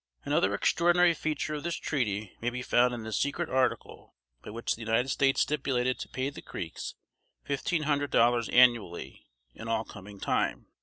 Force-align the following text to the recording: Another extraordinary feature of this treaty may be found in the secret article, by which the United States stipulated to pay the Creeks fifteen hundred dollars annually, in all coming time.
Another 0.25 0.55
extraordinary 0.55 1.13
feature 1.13 1.53
of 1.53 1.61
this 1.61 1.75
treaty 1.75 2.31
may 2.41 2.49
be 2.49 2.63
found 2.63 2.91
in 2.91 3.03
the 3.03 3.13
secret 3.13 3.49
article, 3.51 4.15
by 4.41 4.49
which 4.49 4.73
the 4.73 4.81
United 4.81 5.09
States 5.09 5.41
stipulated 5.41 5.99
to 5.99 6.09
pay 6.09 6.31
the 6.31 6.41
Creeks 6.41 6.95
fifteen 7.43 7.83
hundred 7.83 8.09
dollars 8.09 8.49
annually, 8.49 9.27
in 9.53 9.67
all 9.67 9.83
coming 9.85 10.19
time. 10.19 10.65